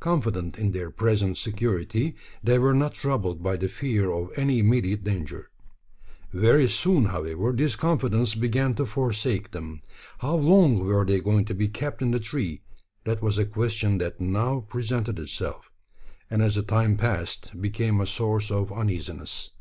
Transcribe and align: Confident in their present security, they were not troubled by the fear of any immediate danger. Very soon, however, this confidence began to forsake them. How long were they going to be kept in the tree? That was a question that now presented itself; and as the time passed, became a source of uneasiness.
Confident 0.00 0.58
in 0.58 0.72
their 0.72 0.90
present 0.90 1.36
security, 1.36 2.16
they 2.42 2.58
were 2.58 2.74
not 2.74 2.94
troubled 2.94 3.44
by 3.44 3.56
the 3.56 3.68
fear 3.68 4.10
of 4.10 4.36
any 4.36 4.58
immediate 4.58 5.04
danger. 5.04 5.50
Very 6.32 6.68
soon, 6.68 7.04
however, 7.04 7.52
this 7.52 7.76
confidence 7.76 8.34
began 8.34 8.74
to 8.74 8.84
forsake 8.86 9.52
them. 9.52 9.80
How 10.18 10.34
long 10.34 10.84
were 10.84 11.04
they 11.04 11.20
going 11.20 11.44
to 11.44 11.54
be 11.54 11.68
kept 11.68 12.02
in 12.02 12.10
the 12.10 12.18
tree? 12.18 12.62
That 13.04 13.22
was 13.22 13.38
a 13.38 13.46
question 13.46 13.98
that 13.98 14.20
now 14.20 14.62
presented 14.68 15.16
itself; 15.20 15.70
and 16.28 16.42
as 16.42 16.56
the 16.56 16.62
time 16.64 16.96
passed, 16.96 17.60
became 17.62 18.00
a 18.00 18.04
source 18.06 18.50
of 18.50 18.72
uneasiness. 18.72 19.52